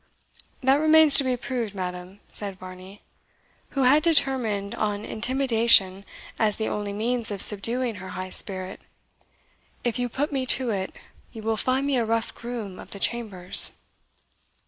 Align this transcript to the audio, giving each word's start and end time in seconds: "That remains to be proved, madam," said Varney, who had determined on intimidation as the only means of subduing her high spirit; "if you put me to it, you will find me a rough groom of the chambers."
"That 0.63 0.79
remains 0.79 1.13
to 1.17 1.23
be 1.23 1.37
proved, 1.37 1.75
madam," 1.75 2.21
said 2.31 2.57
Varney, 2.57 3.03
who 3.77 3.83
had 3.83 4.01
determined 4.01 4.73
on 4.73 5.05
intimidation 5.05 6.05
as 6.39 6.55
the 6.55 6.67
only 6.67 6.91
means 6.91 7.29
of 7.29 7.39
subduing 7.39 7.97
her 7.97 8.09
high 8.17 8.31
spirit; 8.31 8.81
"if 9.83 9.99
you 9.99 10.09
put 10.09 10.31
me 10.31 10.47
to 10.57 10.71
it, 10.71 10.91
you 11.33 11.43
will 11.43 11.55
find 11.55 11.85
me 11.85 11.97
a 11.97 12.03
rough 12.05 12.33
groom 12.33 12.79
of 12.79 12.89
the 12.89 12.99
chambers." 12.99 13.73